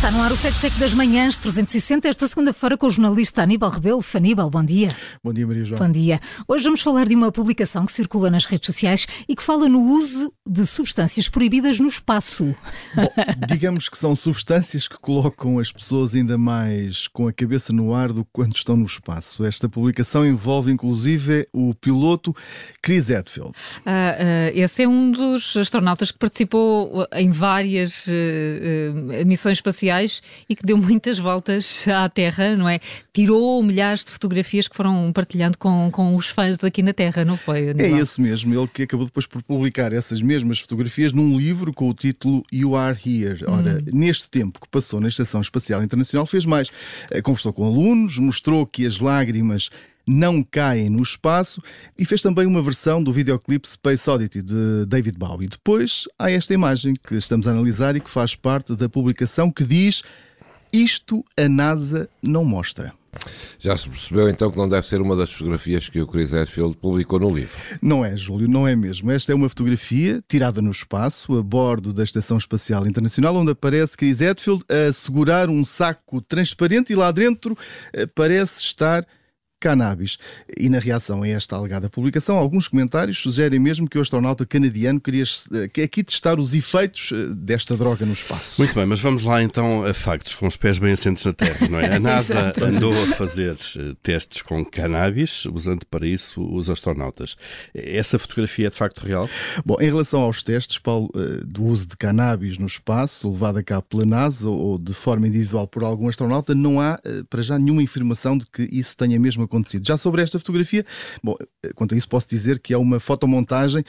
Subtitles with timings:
[0.00, 3.68] Está no ar o Fact Check das Manhãs 360, esta segunda-feira com o jornalista Aníbal
[3.68, 4.02] Rebelo.
[4.14, 4.96] Aníbal, bom dia.
[5.22, 5.78] Bom dia, Maria João.
[5.78, 6.18] Bom dia.
[6.48, 9.78] Hoje vamos falar de uma publicação que circula nas redes sociais e que fala no
[9.78, 12.56] uso de substâncias proibidas no espaço.
[12.94, 13.12] Bom,
[13.46, 18.10] digamos que são substâncias que colocam as pessoas ainda mais com a cabeça no ar
[18.10, 19.44] do que quando estão no espaço.
[19.44, 22.34] Esta publicação envolve inclusive o piloto
[22.80, 23.52] Chris Hadfield.
[23.84, 29.89] Ah, ah, esse é um dos astronautas que participou em várias uh, uh, missões espaciais
[30.48, 32.80] e que deu muitas voltas à Terra, não é?
[33.12, 37.36] Tirou milhares de fotografias que foram partilhando com, com os fãs aqui na Terra, não
[37.36, 37.70] foi?
[37.70, 37.98] Aníbal?
[37.98, 41.88] É esse mesmo, ele que acabou depois por publicar essas mesmas fotografias num livro com
[41.88, 43.44] o título You Are Here.
[43.46, 43.90] Ora, hum.
[43.92, 46.68] neste tempo que passou na Estação Espacial Internacional, fez mais.
[47.10, 49.70] Eh, conversou com alunos, mostrou que as lágrimas
[50.06, 51.62] não caem no espaço
[51.98, 55.48] e fez também uma versão do videoclipe Space Oddity de David Bowie.
[55.48, 59.64] Depois há esta imagem que estamos a analisar e que faz parte da publicação que
[59.64, 60.02] diz
[60.72, 62.92] isto a NASA não mostra.
[63.58, 66.76] Já se percebeu então que não deve ser uma das fotografias que o Chris Hadfield
[66.76, 67.56] publicou no livro?
[67.82, 69.10] Não é, Júlio, não é mesmo.
[69.10, 73.96] Esta é uma fotografia tirada no espaço, a bordo da Estação Espacial Internacional, onde aparece
[73.96, 77.58] Chris Hadfield a segurar um saco transparente e lá dentro
[77.92, 79.04] eh, parece estar
[79.60, 80.16] cannabis.
[80.58, 85.00] E na reação a esta alegada publicação, alguns comentários sugerem mesmo que o astronauta canadiano
[85.00, 85.24] queria
[85.84, 88.60] aqui testar os efeitos eh, desta droga no espaço.
[88.60, 91.68] Muito bem, mas vamos lá então a factos, com os pés bem assentos na terra,
[91.68, 91.94] não é?
[91.94, 97.36] A NASA andou a fazer eh, testes com cannabis, usando para isso os astronautas.
[97.74, 99.28] Essa fotografia é de facto real?
[99.64, 103.62] Bom, em relação aos testes, Paulo, eh, do uso de cannabis no espaço, levado a
[103.62, 107.82] cabo pela NASA ou de forma individual por algum astronauta, não há para já nenhuma
[107.82, 109.86] informação de que isso tenha mesmo acontecido.
[109.86, 110.84] Já sobre esta fotografia,
[111.22, 111.36] bom,
[111.74, 113.84] quanto a isso posso dizer que é uma fotomontagem,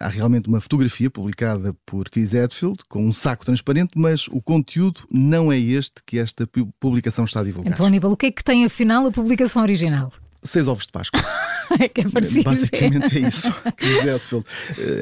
[0.00, 5.02] há realmente uma fotografia publicada por Chris Hadfield com um saco transparente, mas o conteúdo
[5.10, 6.48] não é este que esta
[6.80, 7.80] publicação está a divulgar.
[7.82, 10.12] Aníbal, o que é que tem afinal a publicação original?
[10.42, 11.20] Seis ovos de Páscoa.
[11.78, 12.44] é que é parecido.
[12.44, 13.52] Basicamente é isso.
[13.76, 14.46] Chris Hadfield,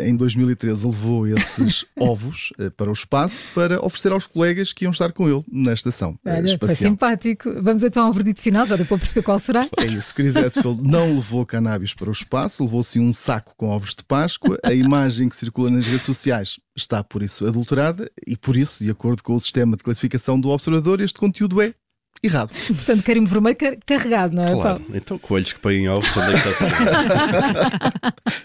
[0.05, 4.91] em 2013, levou esses ovos eh, para o espaço para oferecer aos colegas que iam
[4.91, 6.77] estar com ele na estação eh, Olha, espacial.
[6.77, 7.62] Foi simpático.
[7.62, 9.69] Vamos então ao verdito final, já deu para perceber qual será.
[9.77, 10.15] É isso.
[10.15, 14.05] Chris Hadfield não levou cannabis para o espaço, levou sim um saco com ovos de
[14.05, 14.59] Páscoa.
[14.62, 18.91] A imagem que circula nas redes sociais está, por isso, adulterada e, por isso, de
[18.91, 21.75] acordo com o sistema de classificação do observador, este conteúdo é
[22.22, 22.50] errado.
[22.66, 24.53] Portanto, carimbo vermelho carregado, não é?
[24.53, 24.81] Claro.
[24.81, 24.84] Paulo?
[24.94, 26.34] Então, coelhos que põem ovos também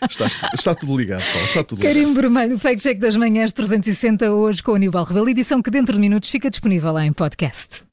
[0.09, 1.47] está está, está tudo ligado, Paulo.
[1.47, 2.22] Está tudo carimbo ligado.
[2.22, 6.00] vermelho, Fake Check das Manhãs 360 hoje com o Aníbal Rebelo, edição que dentro de
[6.02, 7.84] minutos fica disponível lá em podcast.